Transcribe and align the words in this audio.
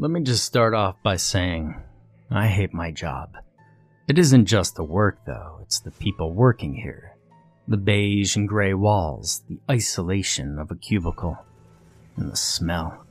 Let 0.00 0.12
me 0.12 0.20
just 0.20 0.44
start 0.44 0.74
off 0.74 0.94
by 1.02 1.16
saying 1.16 1.74
I 2.30 2.46
hate 2.46 2.72
my 2.72 2.92
job. 2.92 3.36
It 4.06 4.16
isn't 4.16 4.46
just 4.46 4.76
the 4.76 4.84
work, 4.84 5.18
though, 5.26 5.58
it's 5.62 5.80
the 5.80 5.90
people 5.90 6.32
working 6.32 6.72
here. 6.72 7.16
The 7.66 7.78
beige 7.78 8.36
and 8.36 8.48
gray 8.48 8.74
walls, 8.74 9.42
the 9.48 9.58
isolation 9.68 10.60
of 10.60 10.70
a 10.70 10.76
cubicle, 10.76 11.36
and 12.16 12.30
the 12.30 12.36
smell. 12.36 13.04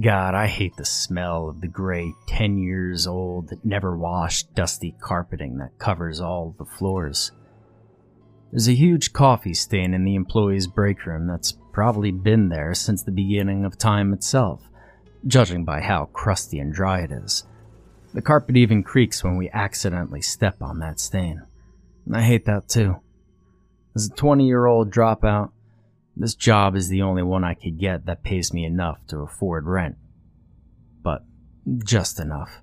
God, 0.00 0.36
I 0.36 0.46
hate 0.46 0.76
the 0.76 0.84
smell 0.84 1.48
of 1.48 1.60
the 1.60 1.66
gray, 1.66 2.14
10 2.28 2.56
years 2.56 3.08
old, 3.08 3.50
never 3.64 3.96
washed, 3.96 4.54
dusty 4.54 4.94
carpeting 5.00 5.58
that 5.58 5.76
covers 5.80 6.20
all 6.20 6.54
the 6.56 6.64
floors. 6.64 7.32
There's 8.52 8.68
a 8.68 8.74
huge 8.74 9.12
coffee 9.12 9.54
stain 9.54 9.92
in 9.92 10.04
the 10.04 10.14
employees' 10.14 10.68
break 10.68 11.04
room 11.04 11.26
that's 11.26 11.58
probably 11.72 12.12
been 12.12 12.48
there 12.48 12.74
since 12.74 13.02
the 13.02 13.10
beginning 13.10 13.64
of 13.64 13.76
time 13.76 14.12
itself 14.12 14.68
judging 15.26 15.64
by 15.64 15.80
how 15.80 16.06
crusty 16.06 16.58
and 16.58 16.72
dry 16.72 17.00
it 17.00 17.12
is. 17.12 17.44
The 18.14 18.22
carpet 18.22 18.56
even 18.56 18.82
creaks 18.82 19.22
when 19.22 19.36
we 19.36 19.50
accidentally 19.50 20.22
step 20.22 20.62
on 20.62 20.78
that 20.78 20.98
stain. 20.98 21.42
I 22.12 22.22
hate 22.22 22.46
that 22.46 22.68
too. 22.68 22.96
As 23.94 24.06
a 24.06 24.14
20 24.14 24.46
year 24.46 24.66
old 24.66 24.90
dropout, 24.90 25.50
this 26.16 26.34
job 26.34 26.76
is 26.76 26.88
the 26.88 27.02
only 27.02 27.22
one 27.22 27.44
I 27.44 27.54
could 27.54 27.78
get 27.78 28.06
that 28.06 28.22
pays 28.22 28.52
me 28.52 28.64
enough 28.64 28.98
to 29.08 29.18
afford 29.18 29.66
rent. 29.66 29.96
But 31.02 31.22
just 31.84 32.18
enough. 32.18 32.62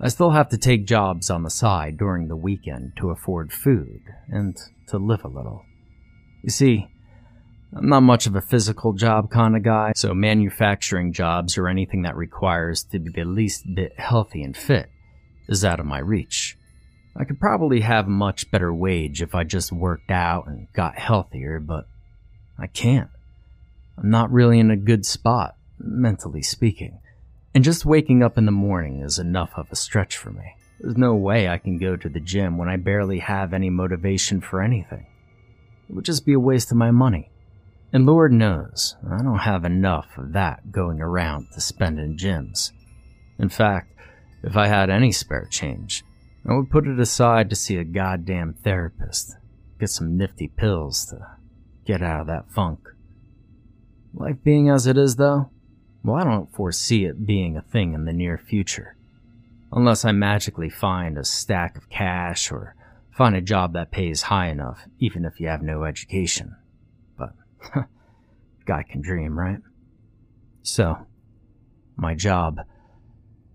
I 0.00 0.08
still 0.08 0.30
have 0.30 0.50
to 0.50 0.58
take 0.58 0.86
jobs 0.86 1.30
on 1.30 1.42
the 1.42 1.50
side 1.50 1.96
during 1.96 2.28
the 2.28 2.36
weekend 2.36 2.92
to 2.98 3.10
afford 3.10 3.52
food 3.52 4.02
and 4.28 4.56
to 4.88 4.98
live 4.98 5.24
a 5.24 5.28
little. 5.28 5.64
You 6.44 6.50
see, 6.50 6.86
I'm 7.74 7.88
not 7.88 8.02
much 8.02 8.26
of 8.26 8.36
a 8.36 8.40
physical 8.40 8.92
job 8.92 9.30
kind 9.30 9.56
of 9.56 9.62
guy, 9.62 9.92
so 9.94 10.14
manufacturing 10.14 11.12
jobs 11.12 11.58
or 11.58 11.68
anything 11.68 12.02
that 12.02 12.16
requires 12.16 12.84
to 12.84 12.98
be 12.98 13.10
the 13.10 13.24
least 13.24 13.64
bit 13.74 13.98
healthy 13.98 14.42
and 14.42 14.56
fit 14.56 14.88
is 15.48 15.64
out 15.64 15.80
of 15.80 15.86
my 15.86 15.98
reach. 15.98 16.56
I 17.16 17.24
could 17.24 17.40
probably 17.40 17.80
have 17.80 18.06
a 18.06 18.10
much 18.10 18.50
better 18.50 18.72
wage 18.72 19.22
if 19.22 19.34
I 19.34 19.44
just 19.44 19.72
worked 19.72 20.10
out 20.10 20.46
and 20.46 20.68
got 20.74 20.98
healthier, 20.98 21.60
but 21.60 21.86
I 22.58 22.66
can't. 22.66 23.10
I'm 23.98 24.10
not 24.10 24.30
really 24.30 24.58
in 24.58 24.70
a 24.70 24.76
good 24.76 25.06
spot, 25.06 25.56
mentally 25.78 26.42
speaking. 26.42 27.00
And 27.54 27.64
just 27.64 27.86
waking 27.86 28.22
up 28.22 28.36
in 28.36 28.44
the 28.44 28.52
morning 28.52 29.00
is 29.00 29.18
enough 29.18 29.52
of 29.56 29.66
a 29.70 29.76
stretch 29.76 30.18
for 30.18 30.30
me. 30.30 30.54
There's 30.78 30.98
no 30.98 31.14
way 31.14 31.48
I 31.48 31.56
can 31.56 31.78
go 31.78 31.96
to 31.96 32.08
the 32.08 32.20
gym 32.20 32.58
when 32.58 32.68
I 32.68 32.76
barely 32.76 33.20
have 33.20 33.54
any 33.54 33.70
motivation 33.70 34.42
for 34.42 34.60
anything. 34.60 35.06
It 35.88 35.94
would 35.94 36.04
just 36.04 36.26
be 36.26 36.34
a 36.34 36.40
waste 36.40 36.70
of 36.70 36.76
my 36.76 36.90
money. 36.90 37.30
And 37.92 38.04
Lord 38.04 38.32
knows, 38.32 38.96
I 39.08 39.22
don't 39.22 39.38
have 39.38 39.64
enough 39.64 40.18
of 40.18 40.32
that 40.32 40.72
going 40.72 41.00
around 41.00 41.48
to 41.52 41.60
spend 41.60 41.98
in 41.98 42.16
gyms. 42.16 42.72
In 43.38 43.48
fact, 43.48 43.92
if 44.42 44.56
I 44.56 44.66
had 44.66 44.90
any 44.90 45.12
spare 45.12 45.46
change, 45.50 46.04
I 46.48 46.54
would 46.54 46.70
put 46.70 46.86
it 46.86 47.00
aside 47.00 47.50
to 47.50 47.56
see 47.56 47.76
a 47.76 47.84
goddamn 47.84 48.54
therapist, 48.54 49.36
get 49.80 49.90
some 49.90 50.16
nifty 50.16 50.48
pills 50.48 51.06
to 51.06 51.26
get 51.84 52.02
out 52.02 52.22
of 52.22 52.26
that 52.26 52.50
funk. 52.50 52.80
Life 54.14 54.36
being 54.44 54.68
as 54.68 54.86
it 54.86 54.96
is, 54.96 55.16
though, 55.16 55.50
well, 56.02 56.16
I 56.16 56.24
don't 56.24 56.54
foresee 56.54 57.04
it 57.04 57.26
being 57.26 57.56
a 57.56 57.62
thing 57.62 57.94
in 57.94 58.04
the 58.04 58.12
near 58.12 58.38
future. 58.38 58.96
Unless 59.72 60.04
I 60.04 60.12
magically 60.12 60.70
find 60.70 61.18
a 61.18 61.24
stack 61.24 61.76
of 61.76 61.90
cash 61.90 62.52
or 62.52 62.76
find 63.10 63.34
a 63.34 63.40
job 63.40 63.72
that 63.72 63.90
pays 63.90 64.22
high 64.22 64.48
enough, 64.48 64.82
even 64.98 65.24
if 65.24 65.40
you 65.40 65.48
have 65.48 65.62
no 65.62 65.84
education. 65.84 66.54
Guy 68.66 68.82
can 68.82 69.00
dream, 69.00 69.38
right? 69.38 69.58
So, 70.62 70.96
my 71.96 72.14
job. 72.14 72.60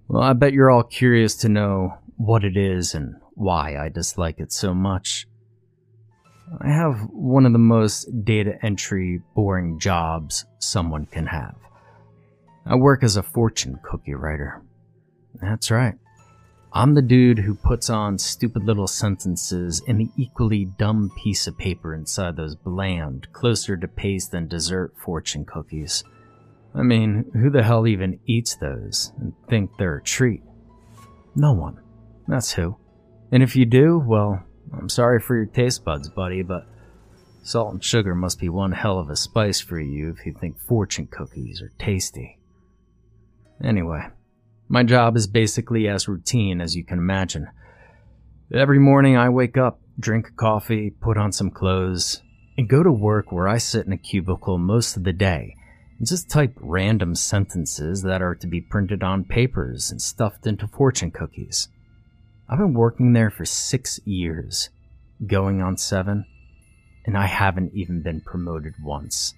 Well, 0.08 0.24
I 0.24 0.34
bet 0.34 0.54
you're 0.54 0.72
all 0.72 0.84
curious 0.84 1.36
to 1.38 1.50
know 1.50 1.98
what 2.18 2.44
it 2.44 2.58
is 2.58 2.94
and 2.94 3.16
why 3.34 3.78
I 3.78 3.90
dislike 3.90 4.40
it 4.40 4.52
so 4.52 4.74
much. 4.74 5.28
I 6.60 6.70
have 6.70 7.08
one 7.12 7.46
of 7.46 7.54
the 7.54 7.60
most 7.60 8.08
data 8.26 8.58
entry 8.62 9.22
boring 9.36 9.80
jobs 9.80 10.46
someone 10.60 11.06
can 11.06 11.26
have. 11.28 11.56
I 12.66 12.76
work 12.76 13.04
as 13.04 13.16
a 13.16 13.24
fortune 13.24 13.80
cookie 13.84 14.14
writer. 14.14 14.62
That's 15.42 15.72
right. 15.72 15.96
I'm 16.74 16.94
the 16.94 17.02
dude 17.02 17.40
who 17.40 17.54
puts 17.56 17.90
on 17.90 18.18
stupid 18.18 18.64
little 18.64 18.88
sentences 18.88 19.82
in 19.88 19.98
the 19.98 20.10
equally 20.16 20.66
dumb 20.66 21.12
piece 21.18 21.46
of 21.46 21.58
paper 21.58 21.94
inside 21.94 22.38
those 22.38 22.56
bland, 22.56 23.28
closer 23.34 23.76
to 23.76 23.88
paste 23.90 24.32
than 24.32 24.48
dessert 24.48 24.94
fortune 24.98 25.44
cookies. 25.44 26.06
I 26.74 26.84
mean, 26.84 27.30
who 27.34 27.50
the 27.50 27.64
hell 27.64 27.88
even 27.88 28.22
eats 28.26 28.56
those 28.56 29.12
and 29.20 29.34
think 29.50 29.72
they're 29.78 29.98
a 29.98 30.04
treat? 30.04 30.44
No 31.36 31.52
one. 31.52 31.82
That's 32.28 32.54
who. 32.54 32.78
And 33.34 33.44
if 33.44 33.58
you 33.58 33.66
do, 33.66 34.00
well, 34.00 34.42
I'm 34.74 34.88
sorry 34.88 35.20
for 35.20 35.36
your 35.36 35.48
taste 35.48 35.84
buds, 35.84 36.08
buddy, 36.08 36.42
but 36.42 36.66
salt 37.44 37.74
and 37.74 37.84
sugar 37.84 38.16
must 38.16 38.40
be 38.40 38.48
one 38.48 38.72
hell 38.72 38.98
of 38.98 39.10
a 39.10 39.18
spice 39.18 39.60
for 39.60 39.80
you 39.80 40.16
if 40.18 40.26
you 40.26 40.34
think 40.40 40.58
fortune 40.58 41.08
cookies 41.08 41.62
are 41.62 41.74
tasty. 41.78 42.40
Anyway, 43.62 44.08
my 44.72 44.84
job 44.84 45.18
is 45.18 45.28
basically 45.28 45.90
as 45.90 46.08
routine 46.08 46.62
as 46.62 46.78
you 46.78 46.84
can 46.86 46.98
imagine. 46.98 47.46
Every 48.54 48.80
morning 48.80 49.18
I 49.18 49.28
wake 49.28 49.58
up, 49.58 49.82
drink 50.00 50.38
coffee, 50.38 50.92
put 50.92 51.18
on 51.18 51.34
some 51.34 51.52
clothes, 51.52 52.22
and 52.58 52.70
go 52.70 52.82
to 52.82 52.92
work 52.92 53.34
where 53.34 53.50
I 53.50 53.58
sit 53.58 53.86
in 53.86 53.92
a 53.92 53.98
cubicle 53.98 54.58
most 54.58 54.96
of 54.96 55.04
the 55.04 55.12
day 55.12 55.58
and 56.00 56.08
just 56.08 56.30
type 56.30 56.54
random 56.56 57.16
sentences 57.16 58.04
that 58.04 58.22
are 58.22 58.34
to 58.36 58.48
be 58.48 58.62
printed 58.62 59.04
on 59.04 59.26
papers 59.26 59.92
and 59.92 60.02
stuffed 60.02 60.48
into 60.48 60.68
fortune 60.68 61.12
cookies. 61.12 61.68
I've 62.48 62.60
been 62.60 62.74
working 62.74 63.12
there 63.12 63.30
for 63.30 63.44
six 63.44 64.00
years, 64.06 64.70
going 65.28 65.62
on 65.62 65.76
seven, 65.76 66.24
and 67.06 67.18
I 67.18 67.26
haven't 67.26 67.74
even 67.74 68.04
been 68.04 68.22
promoted 68.22 68.76
once. 68.82 69.34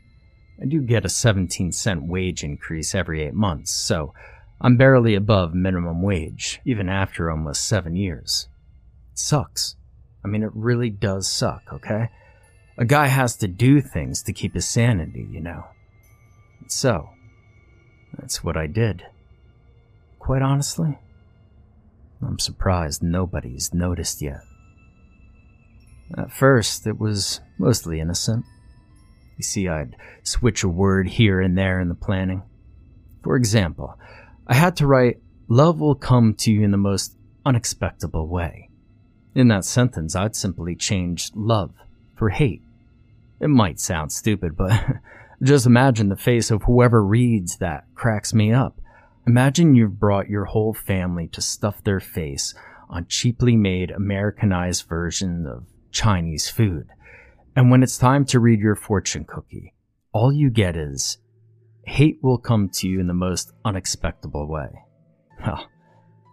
I 0.61 0.65
do 0.65 0.81
get 0.83 1.05
a 1.05 1.09
17 1.09 1.71
cent 1.71 2.03
wage 2.03 2.43
increase 2.43 2.93
every 2.93 3.23
eight 3.23 3.33
months, 3.33 3.71
so 3.71 4.13
I'm 4.61 4.77
barely 4.77 5.15
above 5.15 5.53
minimum 5.53 6.01
wage, 6.01 6.61
even 6.65 6.89
after 6.89 7.29
almost 7.29 7.67
seven 7.67 7.95
years. 7.95 8.47
It 9.11 9.19
sucks. 9.19 9.75
I 10.23 10.27
mean, 10.27 10.43
it 10.43 10.51
really 10.53 10.89
does 10.89 11.27
suck, 11.27 11.63
okay? 11.73 12.09
A 12.77 12.85
guy 12.85 13.07
has 13.07 13.35
to 13.37 13.47
do 13.47 13.81
things 13.81 14.23
to 14.23 14.33
keep 14.33 14.53
his 14.53 14.67
sanity, 14.67 15.27
you 15.29 15.41
know. 15.41 15.65
So, 16.67 17.09
that's 18.17 18.43
what 18.43 18.57
I 18.57 18.67
did. 18.67 19.03
Quite 20.19 20.41
honestly, 20.41 20.97
I'm 22.21 22.39
surprised 22.39 23.03
nobody's 23.03 23.73
noticed 23.73 24.21
yet. 24.21 24.41
At 26.17 26.31
first, 26.31 26.87
it 26.87 26.99
was 26.99 27.41
mostly 27.57 27.99
innocent. 27.99 28.45
You 29.37 29.43
see, 29.43 29.67
I'd 29.67 29.95
switch 30.23 30.63
a 30.63 30.69
word 30.69 31.09
here 31.09 31.41
and 31.41 31.57
there 31.57 31.79
in 31.79 31.89
the 31.89 31.95
planning. 31.95 32.43
For 33.23 33.35
example, 33.35 33.97
I 34.47 34.55
had 34.55 34.75
to 34.77 34.87
write, 34.87 35.19
Love 35.47 35.79
will 35.79 35.95
come 35.95 36.33
to 36.35 36.51
you 36.51 36.63
in 36.63 36.71
the 36.71 36.77
most 36.77 37.15
unexpectable 37.45 38.27
way. 38.27 38.69
In 39.35 39.47
that 39.49 39.65
sentence, 39.65 40.15
I'd 40.15 40.35
simply 40.35 40.75
change 40.75 41.31
love 41.35 41.71
for 42.15 42.29
hate. 42.29 42.61
It 43.39 43.47
might 43.49 43.79
sound 43.79 44.11
stupid, 44.11 44.55
but 44.55 44.71
just 45.43 45.65
imagine 45.65 46.09
the 46.09 46.15
face 46.15 46.51
of 46.51 46.63
whoever 46.63 47.03
reads 47.03 47.57
that 47.57 47.85
cracks 47.95 48.33
me 48.33 48.51
up. 48.53 48.79
Imagine 49.25 49.75
you've 49.75 49.99
brought 49.99 50.29
your 50.29 50.45
whole 50.45 50.73
family 50.73 51.27
to 51.29 51.41
stuff 51.41 51.83
their 51.83 51.99
face 51.99 52.53
on 52.89 53.07
cheaply 53.07 53.55
made 53.55 53.91
Americanized 53.91 54.87
version 54.87 55.47
of 55.47 55.65
Chinese 55.91 56.49
food. 56.49 56.87
And 57.55 57.71
when 57.71 57.83
it's 57.83 57.97
time 57.97 58.25
to 58.25 58.39
read 58.39 58.59
your 58.59 58.75
fortune 58.75 59.25
cookie, 59.25 59.73
all 60.11 60.31
you 60.31 60.49
get 60.49 60.75
is 60.75 61.17
hate 61.83 62.19
will 62.21 62.37
come 62.37 62.69
to 62.69 62.87
you 62.87 62.99
in 62.99 63.07
the 63.07 63.13
most 63.13 63.51
unexpected 63.65 64.31
way. 64.33 64.69
Well, 65.45 65.67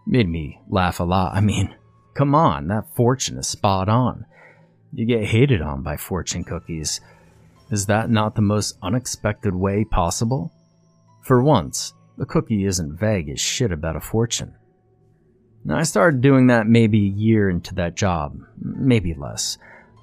made 0.05 0.29
me 0.29 0.61
laugh 0.69 0.99
a 0.99 1.03
lot. 1.03 1.35
I 1.35 1.41
mean, 1.41 1.75
come 2.13 2.33
on, 2.33 2.67
that 2.67 2.95
fortune 2.95 3.37
is 3.37 3.47
spot 3.47 3.89
on. 3.89 4.25
You 4.93 5.05
get 5.05 5.25
hated 5.25 5.61
on 5.61 5.83
by 5.83 5.97
fortune 5.97 6.43
cookies. 6.43 7.01
Is 7.69 7.85
that 7.85 8.09
not 8.09 8.35
the 8.35 8.41
most 8.41 8.77
unexpected 8.81 9.55
way 9.55 9.85
possible? 9.85 10.51
For 11.21 11.41
once, 11.41 11.93
the 12.17 12.25
cookie 12.25 12.65
isn't 12.65 12.99
vague 12.99 13.29
as 13.29 13.39
shit 13.39 13.71
about 13.71 13.95
a 13.95 14.01
fortune. 14.01 14.55
Now, 15.63 15.77
I 15.77 15.83
started 15.83 16.21
doing 16.21 16.47
that 16.47 16.67
maybe 16.67 17.05
a 17.05 17.17
year 17.17 17.49
into 17.49 17.75
that 17.75 17.95
job, 17.95 18.37
maybe 18.59 19.13
less. 19.13 19.57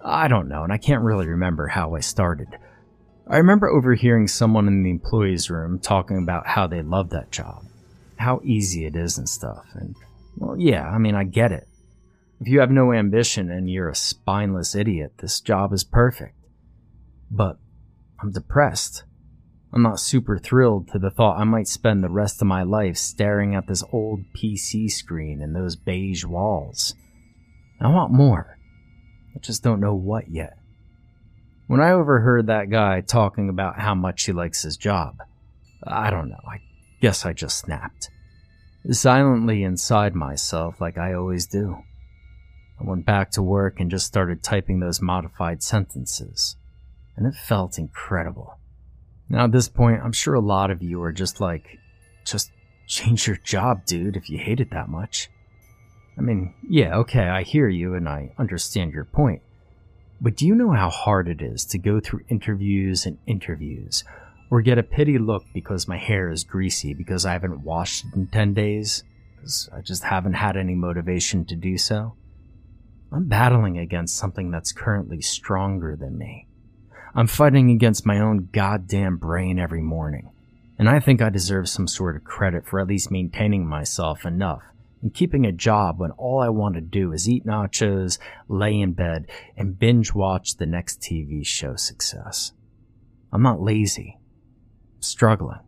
I 0.05 0.29
don't 0.29 0.49
know, 0.49 0.63
and 0.63 0.73
I 0.73 0.79
can't 0.79 1.03
really 1.03 1.27
remember 1.27 1.67
how 1.67 1.97
I 1.97 2.01
started. 2.01 2.49
I 3.31 3.37
remember 3.37 3.69
overhearing 3.69 4.27
someone 4.27 4.69
in 4.69 4.83
the 4.83 4.91
employees' 4.91 5.51
room 5.51 5.79
talking 5.79 6.17
about 6.17 6.47
how 6.47 6.67
they 6.67 6.81
love 6.81 7.11
that 7.11 7.31
job, 7.31 7.63
how 8.17 8.41
easy 8.43 8.87
it 8.87 8.97
is 8.97 9.19
and 9.19 9.29
stuff. 9.29 9.67
And, 9.75 9.95
well, 10.39 10.57
yeah, 10.59 10.89
I 10.89 10.97
mean, 10.97 11.15
I 11.15 11.25
get 11.25 11.53
it. 11.53 11.69
If 12.41 12.49
you 12.49 12.61
have 12.61 12.71
no 12.71 12.93
ambition 12.93 13.51
and 13.51 13.69
you're 13.69 13.91
a 13.91 13.95
spineless 13.95 14.75
idiot, 14.75 15.13
this 15.19 15.41
job 15.41 15.75
is 15.75 15.85
perfect. 15.85 16.37
But 17.31 17.59
I'm 18.23 18.33
depressed. 18.33 19.03
I'm 19.75 19.83
not 19.83 20.01
super 20.01 20.39
thrilled 20.39 20.89
to 20.93 20.99
the 20.99 21.11
thought 21.11 21.39
I 21.39 21.45
might 21.45 21.69
spend 21.69 22.03
the 22.03 22.09
rest 22.09 22.41
of 22.41 22.49
my 22.49 22.63
life 22.63 22.97
staring 22.97 23.55
at 23.55 23.67
this 23.67 23.85
old 23.93 24.21
PC 24.35 24.91
screen 24.91 25.43
and 25.43 25.55
those 25.55 25.77
beige 25.77 26.25
walls. 26.25 26.95
I 27.79 27.89
want 27.89 28.11
more. 28.11 28.57
I 29.37 29.41
just 29.41 29.63
don't 29.63 29.81
know 29.81 29.95
what 29.95 30.31
yet. 30.31 30.58
When 31.69 31.83
I 31.83 31.93
overheard 31.93 32.47
that 32.47 32.71
guy 32.71 33.03
talking 33.03 33.51
about 33.51 33.79
how 33.79 33.95
much 33.95 34.25
he 34.25 34.33
likes 34.33 34.63
his 34.63 34.79
job, 34.79 35.19
I 35.87 36.09
don't 36.09 36.31
know, 36.31 36.41
I 36.51 36.61
guess 37.03 37.27
I 37.27 37.35
just 37.35 37.59
snapped. 37.59 38.09
Silently 38.91 39.63
inside 39.63 40.15
myself, 40.15 40.81
like 40.81 40.97
I 40.97 41.13
always 41.13 41.47
do. 41.47 41.77
I 42.81 42.85
went 42.85 43.05
back 43.05 43.33
to 43.33 43.43
work 43.43 43.81
and 43.81 43.91
just 43.91 44.07
started 44.07 44.43
typing 44.43 44.81
those 44.81 45.03
modified 45.03 45.63
sentences, 45.63 46.57
and 47.17 47.27
it 47.27 47.35
felt 47.35 47.79
incredible. 47.79 48.59
Now, 49.29 49.45
at 49.45 49.53
this 49.53 49.69
point, 49.69 50.01
I'm 50.03 50.13
sure 50.13 50.33
a 50.33 50.41
lot 50.41 50.71
of 50.71 50.83
you 50.83 51.03
are 51.03 51.13
just 51.13 51.39
like, 51.39 51.79
just 52.25 52.51
change 52.87 53.27
your 53.27 53.37
job, 53.37 53.85
dude, 53.85 54.17
if 54.17 54.31
you 54.31 54.39
hate 54.39 54.61
it 54.61 54.71
that 54.71 54.89
much. 54.89 55.29
I 56.17 56.23
mean, 56.23 56.55
yeah, 56.67 56.97
okay, 56.97 57.29
I 57.29 57.43
hear 57.43 57.69
you 57.69 57.95
and 57.95 58.09
I 58.09 58.33
understand 58.39 58.95
your 58.95 59.05
point. 59.05 59.43
But 60.21 60.37
do 60.37 60.47
you 60.47 60.55
know 60.55 60.73
how 60.73 60.91
hard 60.91 61.29
it 61.29 61.41
is 61.41 61.65
to 61.67 61.79
go 61.79 62.01
through 62.01 62.25
interviews 62.29 63.07
and 63.07 63.19
interviews, 63.27 64.03
or 64.51 64.63
get 64.63 64.79
a 64.79 64.83
pity 64.83 65.19
look 65.19 65.45
because 65.55 65.87
my 65.87 65.97
hair 65.97 66.31
is 66.31 66.43
greasy 66.43 66.93
because 66.93 67.25
I 67.25 67.33
haven't 67.33 67.63
washed 67.63 68.05
it 68.05 68.17
in 68.17 68.27
10 68.27 68.55
days? 68.55 69.05
Because 69.37 69.69
I 69.73 69.81
just 69.81 70.03
haven't 70.03 70.35
had 70.35 70.57
any 70.57 70.75
motivation 70.75 71.45
to 71.47 71.55
do 71.55 71.79
so? 71.79 72.15
I'm 73.13 73.29
battling 73.29 73.79
against 73.79 74.17
something 74.17 74.51
that's 74.51 74.73
currently 74.73 75.23
stronger 75.23 75.97
than 75.97 76.19
me. 76.19 76.47
I'm 77.15 77.29
fighting 77.29 77.71
against 77.71 78.05
my 78.05 78.19
own 78.19 78.49
goddamn 78.53 79.17
brain 79.17 79.59
every 79.59 79.83
morning, 79.83 80.31
and 80.79 80.89
I 80.89 80.99
think 81.01 81.23
I 81.23 81.31
deserve 81.31 81.69
some 81.69 81.87
sort 81.87 82.17
of 82.17 82.25
credit 82.25 82.67
for 82.67 82.81
at 82.81 82.89
least 82.89 83.11
maintaining 83.11 83.67
myself 83.67 84.27
enough 84.27 84.63
and 85.03 85.15
keeping 85.15 85.47
a 85.47 85.53
job 85.53 86.01
when 86.01 86.11
all 86.13 86.41
I 86.41 86.49
want 86.49 86.75
to 86.75 86.81
do 86.81 87.13
is 87.13 87.29
eat 87.29 87.47
nachos, 87.47 88.19
lay 88.49 88.81
in 88.81 88.93
bed, 88.93 89.31
and 89.57 89.79
binge 89.79 90.13
watch 90.13 90.57
the 90.57 90.67
next 90.67 91.01
TV 91.01 91.47
show 91.47 91.77
success. 91.77 92.53
I'm 93.33 93.43
not 93.43 93.61
lazy. 93.61 94.19
I'm 94.97 95.03
struggling. 95.03 95.61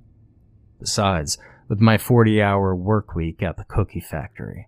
Besides, 0.78 1.38
with 1.68 1.80
my 1.80 1.98
40 1.98 2.42
hour 2.42 2.74
work 2.74 3.14
week 3.14 3.42
at 3.42 3.56
the 3.56 3.64
cookie 3.64 4.00
factory, 4.00 4.66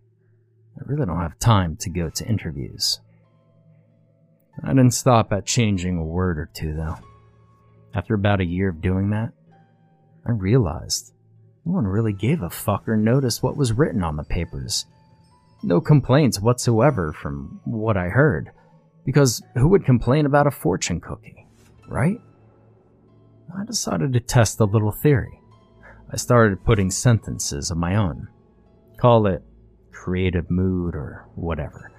I 0.79 0.83
really 0.85 1.07
don't 1.07 1.21
have 1.21 1.39
time 1.39 1.77
to 1.77 1.91
go 1.91 2.11
to 2.11 2.27
interviews. 2.27 3.01
I 4.63 4.69
didn't 4.69 4.93
stop 4.95 5.33
at 5.33 5.47
changing 5.47 5.99
a 5.99 6.05
word 6.05 6.39
or 6.39 6.51
two, 6.53 6.75
though. 6.75 6.99
After 7.95 8.15
about 8.15 8.41
a 8.41 8.45
year 8.45 8.69
of 8.69 8.81
doing 8.81 9.11
that, 9.11 9.33
I 10.27 10.31
realized 10.31 11.13
no 11.65 11.73
one 11.73 11.87
really 11.87 12.13
gave 12.13 12.43
a 12.43 12.51
fuck 12.51 12.89
or 12.89 12.97
noticed 12.97 13.43
what 13.43 13.57
was 13.57 13.73
written 13.73 14.03
on 14.03 14.17
the 14.17 14.25
papers. 14.25 14.87
No 15.63 15.81
complaints 15.81 16.41
whatsoever 16.41 17.13
from 17.13 17.61
what 17.65 17.97
I 17.97 18.09
heard, 18.09 18.51
because 19.05 19.43
who 19.55 19.69
would 19.69 19.85
complain 19.85 20.27
about 20.27 20.49
a 20.49 20.51
fortune 20.51 21.01
cookie, 21.01 21.47
right? 21.89 22.21
I 23.57 23.65
decided 23.65 24.13
to 24.13 24.21
test 24.21 24.59
a 24.61 24.65
little 24.65 24.91
theory. 24.91 25.41
I 26.11 26.17
started 26.17 26.65
putting 26.65 26.91
sentences 26.91 27.71
of 27.71 27.77
my 27.77 27.97
own. 27.97 28.29
Call 28.99 29.27
it 29.27 29.43
creative 29.93 30.51
mood 30.51 30.95
or 30.95 31.29
whatever. 31.37 31.93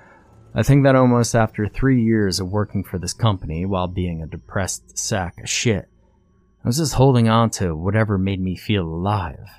I 0.54 0.62
think 0.62 0.84
that 0.84 0.96
almost 0.96 1.36
after 1.36 1.68
three 1.68 2.04
years 2.04 2.40
of 2.40 2.52
working 2.52 2.84
for 2.84 3.00
this 3.00 3.14
company 3.14 3.66
while 3.66 3.88
being 3.88 4.22
a 4.22 4.28
depressed 4.28 4.98
sack 4.98 5.40
of 5.40 5.50
shit, 5.50 5.90
I 6.64 6.70
was 6.70 6.78
just 6.78 6.94
holding 6.94 7.28
on 7.28 7.50
to 7.52 7.76
whatever 7.76 8.18
made 8.18 8.40
me 8.40 8.56
feel 8.56 8.84
alive. 8.84 9.50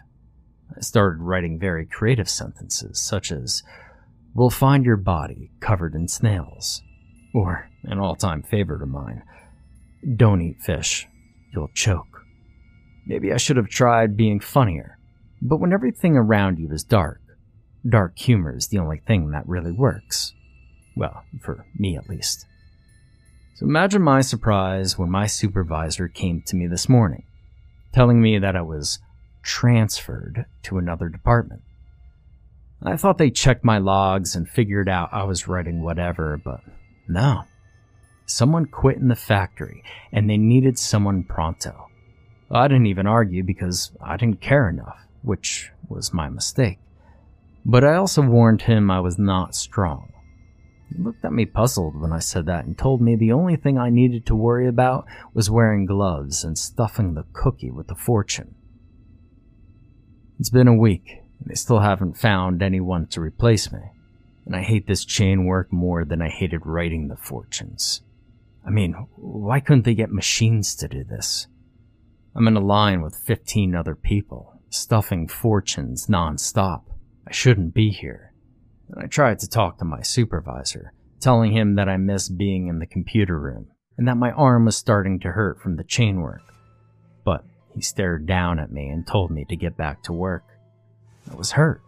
I 0.74 0.80
started 0.80 1.20
writing 1.20 1.58
very 1.58 1.84
creative 1.84 2.30
sentences, 2.30 2.98
such 2.98 3.30
as, 3.30 3.62
We'll 4.34 4.50
find 4.50 4.84
your 4.84 4.96
body 4.96 5.50
covered 5.60 5.94
in 5.94 6.08
snails. 6.08 6.82
Or, 7.34 7.68
an 7.84 7.98
all 7.98 8.16
time 8.16 8.42
favorite 8.42 8.82
of 8.82 8.88
mine, 8.88 9.22
Don't 10.16 10.40
eat 10.40 10.62
fish, 10.62 11.06
you'll 11.52 11.68
choke. 11.74 12.22
Maybe 13.06 13.32
I 13.34 13.36
should 13.36 13.58
have 13.58 13.68
tried 13.68 14.16
being 14.16 14.40
funnier, 14.40 14.98
but 15.42 15.60
when 15.60 15.74
everything 15.74 16.16
around 16.16 16.58
you 16.58 16.72
is 16.72 16.84
dark, 16.84 17.20
dark 17.86 18.18
humor 18.18 18.56
is 18.56 18.68
the 18.68 18.78
only 18.78 19.02
thing 19.06 19.30
that 19.32 19.46
really 19.46 19.72
works. 19.72 20.32
Well, 20.96 21.22
for 21.42 21.66
me 21.76 21.96
at 21.96 22.08
least. 22.08 22.46
So 23.54 23.66
imagine 23.66 24.02
my 24.02 24.20
surprise 24.20 24.98
when 24.98 25.10
my 25.10 25.26
supervisor 25.26 26.08
came 26.08 26.42
to 26.46 26.56
me 26.56 26.66
this 26.66 26.88
morning, 26.88 27.22
telling 27.92 28.20
me 28.20 28.36
that 28.38 28.56
I 28.56 28.62
was 28.62 28.98
transferred 29.42 30.46
to 30.64 30.78
another 30.78 31.08
department. 31.08 31.62
I 32.82 32.96
thought 32.96 33.16
they 33.16 33.30
checked 33.30 33.64
my 33.64 33.78
logs 33.78 34.34
and 34.34 34.48
figured 34.48 34.88
out 34.88 35.10
I 35.12 35.22
was 35.22 35.46
writing 35.46 35.82
whatever, 35.82 36.36
but 36.36 36.62
no. 37.06 37.44
Someone 38.26 38.66
quit 38.66 38.96
in 38.96 39.06
the 39.06 39.14
factory 39.14 39.84
and 40.10 40.28
they 40.28 40.36
needed 40.36 40.76
someone 40.76 41.22
pronto. 41.22 41.90
I 42.50 42.66
didn't 42.66 42.86
even 42.86 43.06
argue 43.06 43.44
because 43.44 43.92
I 44.02 44.16
didn't 44.16 44.40
care 44.40 44.68
enough, 44.68 44.98
which 45.22 45.70
was 45.88 46.12
my 46.12 46.28
mistake. 46.28 46.80
But 47.64 47.84
I 47.84 47.94
also 47.94 48.22
warned 48.22 48.62
him 48.62 48.90
I 48.90 48.98
was 48.98 49.16
not 49.16 49.54
strong. 49.54 50.13
He 50.88 51.02
looked 51.02 51.24
at 51.24 51.32
me 51.32 51.46
puzzled 51.46 52.00
when 52.00 52.12
I 52.12 52.18
said 52.18 52.46
that 52.46 52.64
and 52.64 52.76
told 52.76 53.00
me 53.00 53.16
the 53.16 53.32
only 53.32 53.56
thing 53.56 53.78
I 53.78 53.90
needed 53.90 54.26
to 54.26 54.34
worry 54.34 54.68
about 54.68 55.06
was 55.32 55.50
wearing 55.50 55.86
gloves 55.86 56.44
and 56.44 56.58
stuffing 56.58 57.14
the 57.14 57.24
cookie 57.32 57.70
with 57.70 57.88
the 57.88 57.94
fortune. 57.94 58.54
It's 60.38 60.50
been 60.50 60.68
a 60.68 60.74
week, 60.74 61.22
and 61.40 61.48
they 61.48 61.54
still 61.54 61.80
haven't 61.80 62.18
found 62.18 62.62
anyone 62.62 63.06
to 63.08 63.20
replace 63.20 63.72
me. 63.72 63.80
And 64.44 64.54
I 64.54 64.62
hate 64.62 64.86
this 64.86 65.04
chain 65.04 65.46
work 65.46 65.72
more 65.72 66.04
than 66.04 66.20
I 66.20 66.28
hated 66.28 66.66
writing 66.66 67.08
the 67.08 67.16
fortunes. 67.16 68.02
I 68.66 68.70
mean, 68.70 68.92
why 69.16 69.60
couldn't 69.60 69.84
they 69.84 69.94
get 69.94 70.10
machines 70.10 70.74
to 70.76 70.88
do 70.88 71.02
this? 71.02 71.46
I'm 72.34 72.48
in 72.48 72.56
a 72.56 72.60
line 72.60 73.00
with 73.00 73.16
15 73.16 73.74
other 73.74 73.94
people, 73.94 74.60
stuffing 74.68 75.28
fortunes 75.28 76.08
non-stop. 76.08 76.90
I 77.26 77.32
shouldn't 77.32 77.72
be 77.72 77.90
here. 77.90 78.33
And 78.88 79.02
I 79.02 79.06
tried 79.06 79.38
to 79.40 79.48
talk 79.48 79.78
to 79.78 79.84
my 79.84 80.02
supervisor, 80.02 80.92
telling 81.20 81.52
him 81.52 81.74
that 81.76 81.88
I 81.88 81.96
missed 81.96 82.36
being 82.36 82.68
in 82.68 82.78
the 82.78 82.86
computer 82.86 83.38
room 83.38 83.68
and 83.96 84.08
that 84.08 84.16
my 84.16 84.32
arm 84.32 84.64
was 84.64 84.76
starting 84.76 85.20
to 85.20 85.32
hurt 85.32 85.60
from 85.60 85.76
the 85.76 85.84
chain 85.84 86.20
work. 86.20 86.42
But 87.24 87.44
he 87.74 87.80
stared 87.80 88.26
down 88.26 88.58
at 88.58 88.72
me 88.72 88.88
and 88.88 89.06
told 89.06 89.30
me 89.30 89.44
to 89.46 89.56
get 89.56 89.76
back 89.76 90.02
to 90.04 90.12
work. 90.12 90.44
I 91.30 91.34
was 91.34 91.52
hurt. 91.52 91.80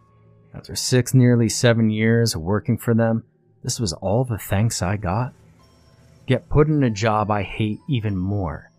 After 0.53 0.75
six, 0.75 1.13
nearly 1.13 1.49
seven 1.49 1.89
years 1.89 2.33
of 2.33 2.41
working 2.41 2.77
for 2.77 2.93
them, 2.93 3.23
this 3.63 3.79
was 3.79 3.93
all 3.93 4.23
the 4.23 4.37
thanks 4.37 4.81
I 4.81 4.97
got? 4.97 5.33
Get 6.25 6.49
put 6.49 6.67
in 6.67 6.83
a 6.83 6.89
job 6.89 7.29
I 7.29 7.43
hate 7.43 7.79
even 7.89 8.17
more, 8.17 8.71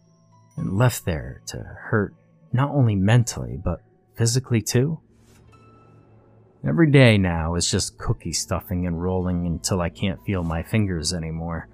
and 0.57 0.77
left 0.77 1.05
there 1.05 1.43
to 1.47 1.59
hurt 1.59 2.15
not 2.53 2.71
only 2.71 2.97
mentally, 2.97 3.59
but 3.63 3.81
physically 4.17 4.63
too? 4.63 5.01
Every 6.69 6.91
day 6.91 7.17
now 7.17 7.55
is 7.55 7.71
just 7.71 7.97
cookie 7.97 8.35
stuffing 8.35 8.87
and 8.87 9.03
rolling 9.03 9.47
until 9.47 9.81
I 9.81 9.89
can't 9.89 10.23
feel 10.27 10.43
my 10.45 10.63
fingers 10.63 11.15
anymore. 11.15 11.67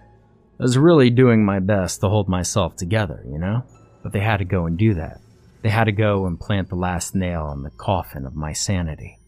I 0.60 0.62
was 0.62 0.78
really 0.78 1.10
doing 1.10 1.44
my 1.44 1.58
best 1.58 2.00
to 2.00 2.08
hold 2.08 2.28
myself 2.28 2.76
together, 2.76 3.24
you 3.28 3.38
know? 3.38 3.64
But 4.04 4.12
they 4.12 4.20
had 4.20 4.36
to 4.36 4.44
go 4.44 4.66
and 4.66 4.78
do 4.78 4.94
that. 4.94 5.20
They 5.62 5.68
had 5.68 5.84
to 5.84 5.92
go 5.92 6.26
and 6.26 6.38
plant 6.38 6.68
the 6.68 6.76
last 6.76 7.12
nail 7.12 7.50
in 7.50 7.64
the 7.64 7.70
coffin 7.70 8.24
of 8.24 8.36
my 8.36 8.52
sanity. 8.52 9.18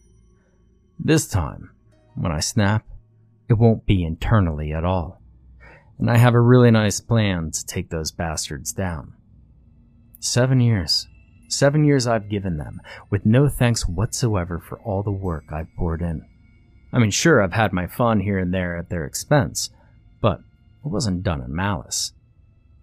This 0.97 1.27
time, 1.27 1.71
when 2.15 2.31
I 2.31 2.39
snap, 2.39 2.85
it 3.49 3.55
won't 3.55 3.85
be 3.85 4.05
internally 4.05 4.71
at 4.71 4.85
all. 4.85 5.21
And 5.99 6.09
I 6.09 6.15
have 6.15 6.33
a 6.33 6.39
really 6.39 6.71
nice 6.71 7.01
plan 7.01 7.51
to 7.51 7.65
take 7.65 7.89
those 7.89 8.13
bastards 8.13 8.71
down. 8.71 9.15
Seven 10.21 10.61
years. 10.61 11.09
Seven 11.47 11.85
years 11.85 12.07
I've 12.07 12.29
given 12.29 12.57
them, 12.57 12.81
with 13.09 13.25
no 13.25 13.47
thanks 13.47 13.87
whatsoever 13.87 14.59
for 14.59 14.79
all 14.79 15.03
the 15.03 15.11
work 15.11 15.45
I've 15.51 15.73
poured 15.77 16.01
in. 16.01 16.25
I 16.91 16.99
mean, 16.99 17.11
sure, 17.11 17.41
I've 17.41 17.53
had 17.53 17.73
my 17.73 17.87
fun 17.87 18.19
here 18.19 18.37
and 18.37 18.53
there 18.53 18.77
at 18.77 18.89
their 18.89 19.05
expense, 19.05 19.69
but 20.21 20.39
it 20.83 20.89
wasn't 20.89 21.23
done 21.23 21.41
in 21.41 21.55
malice. 21.55 22.13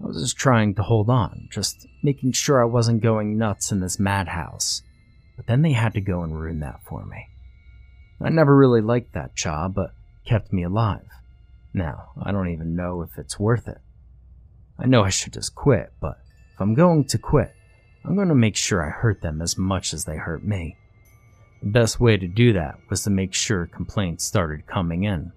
I 0.03 0.07
was 0.07 0.21
just 0.21 0.37
trying 0.37 0.75
to 0.75 0.83
hold 0.83 1.09
on, 1.09 1.49
just 1.51 1.87
making 2.03 2.33
sure 2.33 2.61
I 2.61 2.67
wasn't 2.67 3.03
going 3.03 3.39
nuts 3.39 3.71
in 3.71 3.81
this 3.81 3.99
madhouse. 3.99 4.83
But 5.37 5.47
then 5.47 5.63
they 5.63 5.73
had 5.73 5.95
to 5.95 6.01
go 6.01 6.23
and 6.23 6.39
ruin 6.39 6.61
that 6.61 6.81
for 6.89 7.05
me. 7.05 7.29
I 8.21 8.31
never 8.31 8.57
really 8.57 8.81
liked 8.81 9.13
that 9.15 9.35
job, 9.35 9.75
but 9.75 9.95
kept 10.25 10.53
me 10.53 10.63
alive. 10.63 11.09
Now, 11.73 12.11
I 12.23 12.33
don't 12.33 12.49
even 12.49 12.77
know 12.77 13.03
if 13.03 13.19
it's 13.19 13.39
worth 13.39 13.69
it. 13.69 13.79
I 14.79 14.87
know 14.87 15.03
I 15.03 15.11
should 15.11 15.33
just 15.33 15.55
quit, 15.55 15.93
but 16.01 16.19
if 16.55 16.61
I'm 16.61 16.75
going 16.75 17.05
to 17.07 17.19
quit, 17.19 17.55
I'm 18.05 18.17
going 18.17 18.29
to 18.29 18.35
make 18.35 18.57
sure 18.57 18.85
I 18.85 18.91
hurt 18.91 19.23
them 19.23 19.41
as 19.41 19.57
much 19.57 19.95
as 19.95 20.05
they 20.05 20.17
hurt 20.17 20.45
me. 20.45 20.77
The 21.63 21.71
best 21.71 21.99
way 21.99 22.19
to 22.19 22.29
do 22.29 22.53
that 22.53 22.79
was 22.91 23.03
to 23.05 23.11
make 23.11 23.33
sure 23.33 23.67
complaints 23.67 24.25
started 24.25 24.67
coming 24.67 25.05
in. 25.05 25.33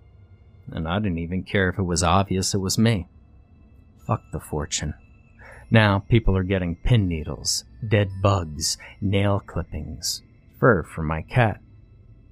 And 0.72 0.88
I 0.88 1.00
didn't 1.00 1.20
even 1.20 1.44
care 1.44 1.70
if 1.70 1.80
it 1.80 1.84
was 1.84 2.04
obvious 2.04 2.54
it 2.54 2.58
was 2.58 2.78
me. 2.78 3.08
Fuck 4.06 4.22
the 4.34 4.40
fortune. 4.42 4.94
Now 5.72 6.00
people 6.10 6.36
are 6.36 6.44
getting 6.44 6.76
pin 6.76 7.08
needles, 7.08 7.64
dead 7.88 8.10
bugs, 8.22 8.78
nail 9.00 9.40
clippings, 9.40 10.22
fur 10.60 10.84
from 10.84 11.08
my 11.08 11.22
cat, 11.22 11.62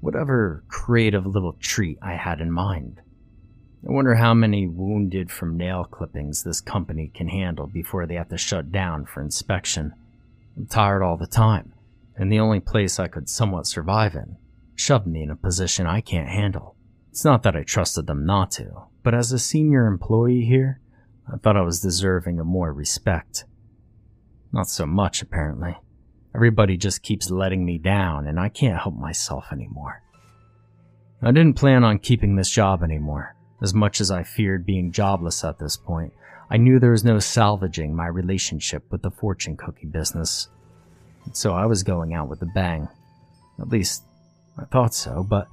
whatever 0.01 0.63
creative 0.67 1.25
little 1.25 1.53
treat 1.59 1.97
I 2.01 2.13
had 2.15 2.41
in 2.41 2.51
mind. 2.51 3.01
I 3.87 3.91
wonder 3.91 4.15
how 4.15 4.33
many 4.33 4.67
wounded 4.67 5.31
from 5.31 5.57
nail 5.57 5.85
clippings 5.85 6.43
this 6.43 6.59
company 6.59 7.11
can 7.13 7.27
handle 7.27 7.67
before 7.67 8.05
they 8.05 8.15
have 8.15 8.29
to 8.29 8.37
shut 8.37 8.71
down 8.71 9.05
for 9.05 9.21
inspection. 9.21 9.93
I'm 10.57 10.67
tired 10.67 11.03
all 11.03 11.17
the 11.17 11.27
time, 11.27 11.73
and 12.15 12.31
the 12.31 12.39
only 12.39 12.59
place 12.59 12.99
I 12.99 13.07
could 13.07 13.29
somewhat 13.29 13.67
survive 13.67 14.15
in 14.15 14.37
shoved 14.75 15.07
me 15.07 15.23
in 15.23 15.29
a 15.29 15.35
position 15.35 15.87
I 15.87 16.01
can't 16.01 16.29
handle. 16.29 16.75
It's 17.09 17.25
not 17.25 17.43
that 17.43 17.55
I 17.55 17.63
trusted 17.63 18.07
them 18.07 18.25
not 18.25 18.51
to, 18.51 18.87
but 19.03 19.13
as 19.13 19.31
a 19.31 19.39
senior 19.39 19.87
employee 19.87 20.45
here, 20.45 20.81
I 21.31 21.37
thought 21.37 21.57
I 21.57 21.61
was 21.61 21.79
deserving 21.79 22.39
of 22.39 22.45
more 22.45 22.73
respect. 22.73 23.45
Not 24.51 24.67
so 24.67 24.85
much, 24.85 25.21
apparently. 25.21 25.77
Everybody 26.35 26.77
just 26.77 27.03
keeps 27.03 27.31
letting 27.31 27.65
me 27.65 27.77
down, 27.77 28.27
and 28.27 28.39
I 28.39 28.49
can't 28.49 28.81
help 28.81 28.95
myself 28.95 29.47
anymore. 29.51 30.01
I 31.21 31.31
didn't 31.31 31.55
plan 31.55 31.83
on 31.83 31.99
keeping 31.99 32.35
this 32.35 32.49
job 32.49 32.83
anymore. 32.83 33.35
As 33.61 33.73
much 33.73 34.01
as 34.01 34.11
I 34.11 34.23
feared 34.23 34.65
being 34.65 34.91
jobless 34.91 35.43
at 35.43 35.59
this 35.59 35.77
point, 35.77 36.13
I 36.49 36.57
knew 36.57 36.79
there 36.79 36.91
was 36.91 37.03
no 37.03 37.19
salvaging 37.19 37.95
my 37.95 38.07
relationship 38.07 38.83
with 38.91 39.01
the 39.01 39.11
fortune 39.11 39.57
cookie 39.57 39.87
business. 39.87 40.49
And 41.25 41.35
so 41.35 41.53
I 41.53 41.65
was 41.65 41.83
going 41.83 42.13
out 42.13 42.29
with 42.29 42.41
a 42.41 42.47
bang. 42.53 42.87
At 43.59 43.69
least, 43.69 44.03
I 44.57 44.65
thought 44.65 44.93
so, 44.93 45.25
but 45.27 45.47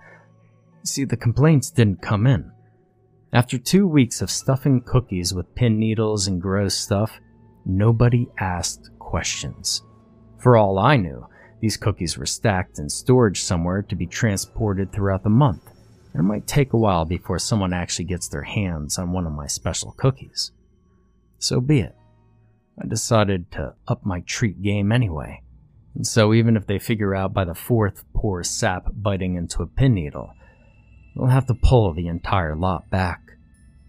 see, 0.84 1.04
the 1.04 1.16
complaints 1.16 1.70
didn't 1.70 2.02
come 2.02 2.26
in. 2.26 2.52
After 3.32 3.56
two 3.56 3.86
weeks 3.86 4.20
of 4.20 4.30
stuffing 4.30 4.82
cookies 4.82 5.32
with 5.32 5.54
pin 5.54 5.78
needles 5.78 6.26
and 6.26 6.42
gross 6.42 6.74
stuff, 6.74 7.18
nobody 7.64 8.28
asked 8.38 8.90
questions. 8.98 9.82
For 10.38 10.56
all 10.56 10.78
I 10.78 10.96
knew, 10.96 11.26
these 11.60 11.76
cookies 11.76 12.18
were 12.18 12.26
stacked 12.26 12.78
in 12.78 12.90
storage 12.90 13.40
somewhere 13.42 13.82
to 13.82 13.96
be 13.96 14.06
transported 14.06 14.92
throughout 14.92 15.22
the 15.22 15.30
month. 15.30 15.70
It 16.14 16.22
might 16.22 16.46
take 16.46 16.74
a 16.74 16.78
while 16.78 17.06
before 17.06 17.38
someone 17.38 17.72
actually 17.72 18.04
gets 18.04 18.28
their 18.28 18.42
hands 18.42 18.98
on 18.98 19.12
one 19.12 19.26
of 19.26 19.32
my 19.32 19.46
special 19.46 19.92
cookies. 19.92 20.52
So 21.42 21.60
be 21.60 21.80
it. 21.80 21.96
I 22.80 22.86
decided 22.86 23.50
to 23.52 23.74
up 23.88 24.06
my 24.06 24.20
treat 24.20 24.62
game 24.62 24.92
anyway. 24.92 25.42
And 25.96 26.06
so 26.06 26.32
even 26.32 26.56
if 26.56 26.68
they 26.68 26.78
figure 26.78 27.16
out 27.16 27.34
by 27.34 27.44
the 27.44 27.54
fourth 27.54 28.04
poor 28.14 28.44
sap 28.44 28.86
biting 28.94 29.34
into 29.34 29.60
a 29.60 29.66
pin 29.66 29.94
needle, 29.94 30.34
they'll 31.16 31.26
have 31.26 31.46
to 31.46 31.54
pull 31.54 31.92
the 31.92 32.06
entire 32.06 32.54
lot 32.54 32.88
back. 32.90 33.20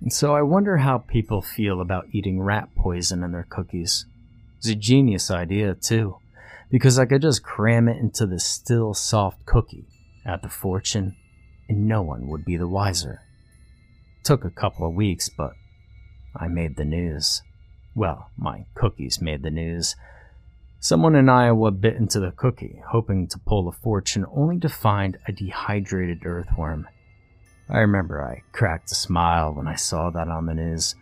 And 0.02 0.12
so 0.12 0.36
I 0.36 0.42
wonder 0.42 0.78
how 0.78 0.98
people 0.98 1.44
feel 1.44 1.80
about 1.80 2.08
eating 2.12 2.42
rat 2.42 2.70
poison 2.76 3.24
in 3.24 3.32
their 3.32 3.48
cookies. 3.48 4.08
It's 4.58 4.70
a 4.70 4.76
genius 4.76 5.30
idea, 5.30 5.76
too, 5.76 6.18
because 6.72 6.98
I 6.98 7.06
could 7.06 7.22
just 7.22 7.44
cram 7.44 7.88
it 7.88 7.98
into 7.98 8.26
the 8.26 8.40
still 8.40 8.96
soft 8.96 9.46
cookie 9.46 9.86
at 10.26 10.42
the 10.42 10.50
fortune, 10.50 11.16
and 11.70 11.88
no 11.88 12.02
one 12.02 12.28
would 12.30 12.46
be 12.46 12.58
the 12.58 12.68
wiser. 12.68 13.22
took 14.24 14.44
a 14.44 14.50
couple 14.50 14.88
of 14.88 14.96
weeks, 14.96 15.30
but 15.30 15.52
I 16.36 16.48
made 16.48 16.76
the 16.76 16.86
news. 16.86 17.42
Well, 17.96 18.30
my 18.38 18.66
cookies 18.74 19.22
made 19.22 19.44
the 19.44 19.52
news. 19.52 19.96
Someone 20.80 21.16
in 21.16 21.30
Iowa 21.30 21.72
bit 21.72 21.96
into 21.96 22.20
the 22.20 22.32
cookie, 22.32 22.82
hoping 22.88 23.28
to 23.28 23.40
pull 23.40 23.68
a 23.68 23.72
fortune, 23.72 24.26
only 24.34 24.60
to 24.60 24.70
find 24.70 25.18
a 25.28 25.32
dehydrated 25.32 26.26
earthworm. 26.26 26.88
I 27.70 27.80
remember 27.80 28.22
I 28.22 28.44
cracked 28.52 28.92
a 28.92 28.96
smile 28.96 29.54
when 29.54 29.68
I 29.68 29.76
saw 29.76 30.10
that 30.10 30.28
on 30.28 30.46
the 30.46 30.54
news. 30.54 30.96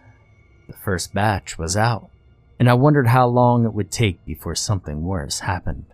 The 0.67 0.77
first 0.77 1.13
batch 1.13 1.57
was 1.57 1.75
out, 1.75 2.11
and 2.59 2.69
I 2.69 2.73
wondered 2.73 3.07
how 3.07 3.27
long 3.27 3.65
it 3.65 3.73
would 3.73 3.91
take 3.91 4.23
before 4.25 4.55
something 4.55 5.03
worse 5.03 5.39
happened. 5.39 5.85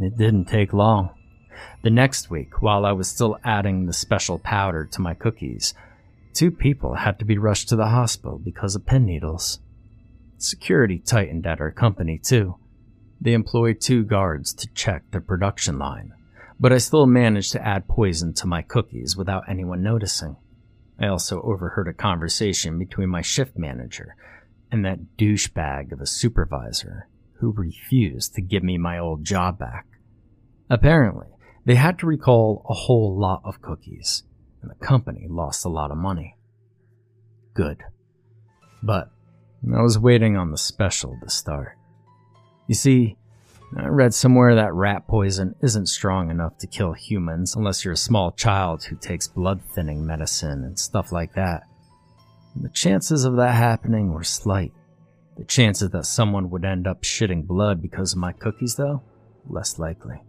It 0.00 0.16
didn't 0.16 0.46
take 0.46 0.72
long. 0.72 1.10
The 1.82 1.90
next 1.90 2.30
week, 2.30 2.62
while 2.62 2.86
I 2.86 2.92
was 2.92 3.08
still 3.08 3.36
adding 3.44 3.84
the 3.84 3.92
special 3.92 4.38
powder 4.38 4.86
to 4.86 5.00
my 5.00 5.14
cookies, 5.14 5.74
two 6.34 6.50
people 6.50 6.94
had 6.94 7.18
to 7.18 7.24
be 7.24 7.38
rushed 7.38 7.68
to 7.68 7.76
the 7.76 7.88
hospital 7.88 8.38
because 8.38 8.74
of 8.74 8.86
pin 8.86 9.04
needles. 9.04 9.60
Security 10.38 10.98
tightened 10.98 11.46
at 11.46 11.60
our 11.60 11.70
company, 11.70 12.18
too. 12.18 12.56
They 13.20 13.34
employed 13.34 13.80
two 13.80 14.04
guards 14.04 14.54
to 14.54 14.68
check 14.74 15.02
the 15.10 15.20
production 15.20 15.78
line 15.78 16.14
but 16.60 16.74
I 16.74 16.78
still 16.78 17.06
managed 17.06 17.52
to 17.52 17.66
add 17.66 17.88
poison 17.88 18.34
to 18.34 18.46
my 18.46 18.60
cookies 18.60 19.16
without 19.16 19.48
anyone 19.48 19.82
noticing. 19.82 20.36
I 21.00 21.06
also 21.06 21.40
overheard 21.40 21.88
a 21.88 21.94
conversation 21.94 22.78
between 22.78 23.08
my 23.08 23.22
shift 23.22 23.56
manager 23.56 24.14
and 24.70 24.84
that 24.84 25.16
douchebag 25.16 25.90
of 25.90 26.02
a 26.02 26.06
supervisor 26.06 27.08
who 27.38 27.52
refused 27.52 28.34
to 28.34 28.42
give 28.42 28.62
me 28.62 28.76
my 28.76 28.98
old 28.98 29.24
job 29.24 29.58
back. 29.58 29.86
Apparently, 30.68 31.28
they 31.64 31.76
had 31.76 31.98
to 32.00 32.06
recall 32.06 32.66
a 32.68 32.74
whole 32.74 33.18
lot 33.18 33.40
of 33.42 33.62
cookies, 33.62 34.24
and 34.62 34.70
the 34.70 34.86
company 34.86 35.26
lost 35.28 35.64
a 35.64 35.68
lot 35.68 35.90
of 35.90 35.96
money. 35.96 36.36
Good. 37.54 37.82
But 38.82 39.10
I 39.74 39.82
was 39.82 39.98
waiting 39.98 40.36
on 40.36 40.50
the 40.50 40.58
special 40.58 41.18
to 41.22 41.30
start. 41.30 41.76
You 42.66 42.74
see, 42.74 43.16
I 43.76 43.86
read 43.86 44.14
somewhere 44.14 44.54
that 44.54 44.74
rat 44.74 45.06
poison 45.06 45.54
isn't 45.60 45.86
strong 45.86 46.30
enough 46.30 46.58
to 46.58 46.66
kill 46.66 46.92
humans 46.92 47.54
unless 47.54 47.84
you're 47.84 47.94
a 47.94 47.96
small 47.96 48.32
child 48.32 48.84
who 48.84 48.96
takes 48.96 49.28
blood 49.28 49.60
thinning 49.62 50.04
medicine 50.04 50.64
and 50.64 50.78
stuff 50.78 51.12
like 51.12 51.34
that. 51.34 51.62
And 52.54 52.64
the 52.64 52.70
chances 52.70 53.24
of 53.24 53.36
that 53.36 53.54
happening 53.54 54.12
were 54.12 54.24
slight. 54.24 54.72
The 55.36 55.44
chances 55.44 55.90
that 55.90 56.06
someone 56.06 56.50
would 56.50 56.64
end 56.64 56.86
up 56.86 57.02
shitting 57.02 57.46
blood 57.46 57.80
because 57.80 58.12
of 58.12 58.18
my 58.18 58.32
cookies, 58.32 58.74
though, 58.74 59.02
less 59.48 59.78
likely. 59.78 60.20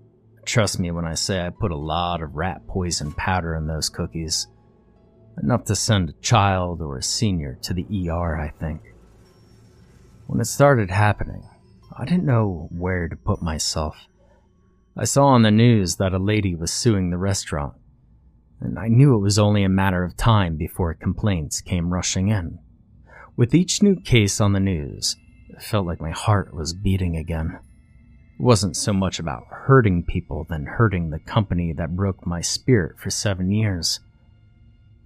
Trust 0.45 0.79
me 0.79 0.91
when 0.91 1.05
I 1.05 1.13
say 1.13 1.45
I 1.45 1.49
put 1.49 1.71
a 1.71 1.77
lot 1.77 2.21
of 2.21 2.35
rat 2.35 2.67
poison 2.67 3.11
powder 3.11 3.55
in 3.55 3.67
those 3.67 3.89
cookies. 3.89 4.47
Enough 5.41 5.65
to 5.65 5.75
send 5.75 6.09
a 6.09 6.21
child 6.21 6.81
or 6.81 6.97
a 6.97 7.03
senior 7.03 7.57
to 7.61 7.73
the 7.73 8.09
ER, 8.09 8.37
I 8.37 8.49
think. 8.49 8.81
When 10.27 10.41
it 10.41 10.45
started 10.45 10.89
happening, 10.89 11.43
I 11.97 12.05
didn't 12.05 12.25
know 12.25 12.67
where 12.71 13.07
to 13.07 13.15
put 13.15 13.41
myself. 13.41 13.95
I 14.97 15.05
saw 15.05 15.25
on 15.25 15.43
the 15.43 15.51
news 15.51 15.97
that 15.97 16.13
a 16.13 16.19
lady 16.19 16.55
was 16.55 16.71
suing 16.71 17.09
the 17.09 17.17
restaurant, 17.17 17.73
and 18.59 18.77
I 18.77 18.87
knew 18.87 19.15
it 19.15 19.21
was 19.21 19.39
only 19.39 19.63
a 19.63 19.69
matter 19.69 20.03
of 20.03 20.17
time 20.17 20.57
before 20.57 20.93
complaints 20.93 21.61
came 21.61 21.93
rushing 21.93 22.27
in. 22.27 22.59
With 23.37 23.55
each 23.55 23.81
new 23.81 23.95
case 23.95 24.41
on 24.41 24.53
the 24.53 24.59
news, 24.59 25.15
it 25.49 25.61
felt 25.61 25.85
like 25.85 26.01
my 26.01 26.11
heart 26.11 26.53
was 26.53 26.73
beating 26.73 27.15
again. 27.15 27.59
It 28.41 28.45
wasn't 28.45 28.75
so 28.75 28.91
much 28.91 29.19
about 29.19 29.45
hurting 29.51 30.01
people 30.01 30.47
than 30.49 30.65
hurting 30.65 31.11
the 31.11 31.19
company 31.19 31.73
that 31.73 31.95
broke 31.95 32.25
my 32.25 32.41
spirit 32.41 32.97
for 32.97 33.11
seven 33.11 33.51
years. 33.51 33.99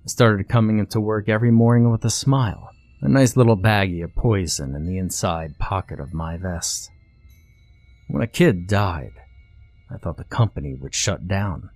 I 0.05 0.07
started 0.07 0.47
coming 0.47 0.79
into 0.79 1.01
work 1.01 1.27
every 1.27 1.51
morning 1.51 1.91
with 1.91 2.05
a 2.05 2.09
smile 2.09 2.69
a 3.01 3.09
nice 3.09 3.35
little 3.35 3.57
baggie 3.57 4.05
of 4.05 4.15
poison 4.15 4.73
in 4.73 4.87
the 4.87 4.97
inside 4.97 5.59
pocket 5.59 5.99
of 5.99 6.13
my 6.13 6.37
vest. 6.37 6.89
When 8.07 8.23
a 8.23 8.27
kid 8.27 8.67
died, 8.67 9.11
I 9.91 9.97
thought 9.97 10.15
the 10.15 10.23
company 10.23 10.73
would 10.73 10.95
shut 10.95 11.27
down. 11.27 11.71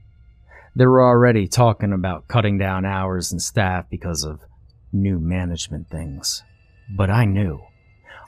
They 0.77 0.85
were 0.85 1.03
already 1.05 1.49
talking 1.49 1.91
about 1.91 2.29
cutting 2.29 2.57
down 2.57 2.85
hours 2.85 3.33
and 3.33 3.41
staff 3.41 3.83
because 3.91 4.23
of 4.23 4.39
new 4.93 5.19
management 5.19 5.89
things. 5.89 6.41
But 6.95 7.09
I 7.09 7.25
knew. 7.25 7.59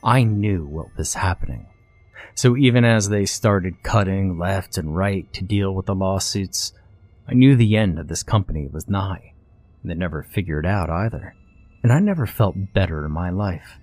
I 0.03 0.23
knew 0.23 0.65
what 0.65 0.88
was 0.97 1.13
happening. 1.13 1.67
So 2.35 2.57
even 2.57 2.85
as 2.85 3.09
they 3.09 3.25
started 3.25 3.83
cutting 3.83 4.37
left 4.37 4.77
and 4.77 4.95
right 4.95 5.31
to 5.33 5.43
deal 5.43 5.73
with 5.73 5.85
the 5.85 5.95
lawsuits, 5.95 6.73
I 7.27 7.33
knew 7.33 7.55
the 7.55 7.77
end 7.77 7.99
of 7.99 8.07
this 8.07 8.23
company 8.23 8.67
was 8.67 8.87
nigh. 8.87 9.33
And 9.81 9.91
they 9.91 9.95
never 9.95 10.23
figured 10.23 10.65
out 10.65 10.89
either 10.89 11.35
and 11.83 11.91
I 11.91 11.99
never 11.99 12.25
felt 12.25 12.73
better 12.73 13.05
in 13.05 13.11
my 13.11 13.29
life. 13.29 13.77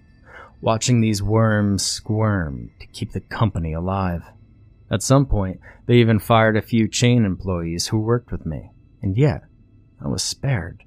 Watching 0.60 1.00
these 1.00 1.22
worms 1.22 1.84
squirm 1.84 2.70
to 2.80 2.86
keep 2.86 3.12
the 3.12 3.20
company 3.20 3.72
alive. 3.72 4.22
At 4.90 5.02
some 5.02 5.26
point, 5.26 5.60
they 5.86 5.96
even 5.96 6.18
fired 6.18 6.56
a 6.56 6.62
few 6.62 6.88
chain 6.88 7.24
employees 7.24 7.88
who 7.88 7.98
worked 7.98 8.32
with 8.32 8.46
me, 8.46 8.70
and 9.02 9.16
yet, 9.16 9.42
I 10.02 10.08
was 10.08 10.22
spared. 10.22 10.84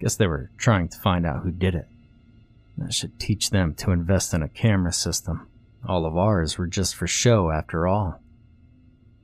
Guess 0.00 0.16
they 0.16 0.26
were 0.26 0.50
trying 0.56 0.88
to 0.88 0.98
find 0.98 1.26
out 1.26 1.42
who 1.42 1.50
did 1.50 1.74
it. 1.74 1.86
That 2.78 2.94
should 2.94 3.20
teach 3.20 3.50
them 3.50 3.74
to 3.74 3.90
invest 3.90 4.32
in 4.32 4.42
a 4.42 4.48
camera 4.48 4.92
system. 4.92 5.48
All 5.86 6.06
of 6.06 6.16
ours 6.16 6.58
were 6.58 6.66
just 6.66 6.94
for 6.94 7.06
show, 7.06 7.50
after 7.50 7.86
all. 7.86 8.20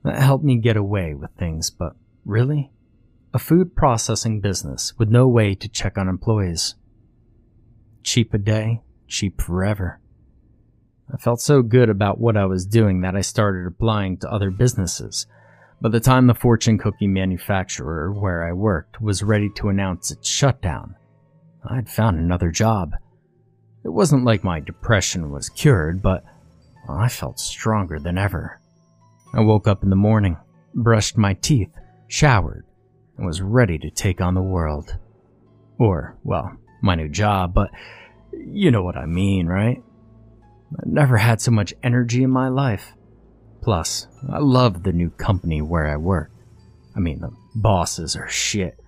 That 0.04 0.18
helped 0.18 0.44
me 0.44 0.56
get 0.56 0.76
away 0.76 1.14
with 1.14 1.30
things, 1.38 1.70
but 1.70 1.94
really? 2.25 2.70
A 3.34 3.38
food 3.38 3.75
processing 3.76 4.40
business 4.40 4.94
with 4.98 5.08
no 5.08 5.28
way 5.28 5.54
to 5.54 5.68
check 5.68 5.98
on 5.98 6.08
employees. 6.08 6.75
Cheap 8.02 8.32
a 8.32 8.38
day, 8.38 8.82
cheap 9.08 9.40
forever. 9.40 10.00
I 11.12 11.18
felt 11.18 11.40
so 11.40 11.62
good 11.62 11.88
about 11.88 12.18
what 12.18 12.36
I 12.36 12.46
was 12.46 12.66
doing 12.66 13.02
that 13.02 13.14
I 13.14 13.20
started 13.20 13.66
applying 13.66 14.16
to 14.18 14.32
other 14.32 14.50
businesses. 14.50 15.26
By 15.80 15.90
the 15.90 16.00
time 16.00 16.26
the 16.26 16.34
fortune 16.34 16.78
cookie 16.78 17.06
manufacturer 17.06 18.12
where 18.12 18.48
I 18.48 18.52
worked 18.52 19.00
was 19.00 19.22
ready 19.22 19.50
to 19.56 19.68
announce 19.68 20.10
its 20.10 20.28
shutdown, 20.28 20.96
I'd 21.68 21.90
found 21.90 22.18
another 22.18 22.50
job. 22.50 22.94
It 23.84 23.90
wasn't 23.90 24.25
like 24.25 24.42
my 24.42 24.58
depression 24.58 25.30
was 25.30 25.48
cured, 25.48 26.02
but 26.02 26.25
I 26.88 27.09
felt 27.09 27.40
stronger 27.40 27.99
than 27.99 28.19
ever. 28.19 28.61
I 29.35 29.40
woke 29.40 29.66
up 29.66 29.83
in 29.83 29.90
the 29.90 29.97
morning, 29.97 30.37
brushed 30.75 31.16
my 31.16 31.35
teeth, 31.35 31.75
showered, 32.09 32.64
and 33.16 33.26
was 33.26 33.43
ready 33.43 33.78
to 33.78 33.90
take 33.90 34.21
on 34.21 34.35
the 34.35 34.43
world. 34.43 34.97
Or, 35.78 36.16
well, 36.23 36.57
my 36.83 36.95
new 36.95 37.09
job, 37.09 37.52
but 37.52 37.71
you 38.33 38.71
know 38.71 38.83
what 38.83 38.97
I 38.97 39.07
mean, 39.07 39.47
right? 39.47 39.83
I 40.78 40.83
never 40.85 41.16
had 41.16 41.40
so 41.40 41.50
much 41.50 41.75
energy 41.83 42.23
in 42.23 42.31
my 42.31 42.49
life. 42.49 42.95
Plus, 43.62 44.07
I 44.31 44.38
love 44.38 44.83
the 44.83 44.93
new 44.93 45.11
company 45.11 45.61
where 45.61 45.87
I 45.87 45.97
work. 45.97 46.31
I 46.95 47.00
mean, 47.00 47.21
the 47.21 47.31
bosses 47.55 48.16
are 48.16 48.28
shit, 48.28 48.78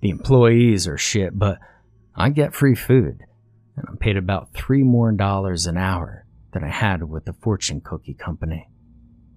the 0.00 0.10
employees 0.10 0.86
are 0.86 0.98
shit, 0.98 1.38
but 1.38 1.58
I 2.14 2.30
get 2.30 2.54
free 2.54 2.74
food, 2.74 3.24
and 3.76 3.86
I'm 3.88 3.96
paid 3.96 4.16
about 4.16 4.54
three 4.54 4.82
more 4.82 5.12
dollars 5.12 5.66
an 5.66 5.76
hour 5.76 6.24
than 6.52 6.64
I 6.64 6.70
had 6.70 7.02
with 7.08 7.24
the 7.24 7.32
fortune 7.32 7.80
cookie 7.80 8.14
company. 8.14 8.68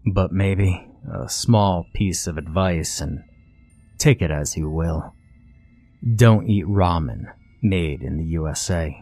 But 0.06 0.32
maybe 0.32 0.88
a 1.12 1.30
small 1.30 1.86
piece 1.94 2.28
of 2.28 2.38
advice, 2.38 3.02
and 3.02 3.24
take 3.98 4.22
it 4.22 4.32
as 4.32 4.58
you 4.58 4.70
will. 4.70 5.14
Don't 6.16 6.50
eat 6.50 6.66
ramen 6.66 7.26
made 7.62 8.02
in 8.02 8.18
the 8.18 8.26
USA. 8.26 9.02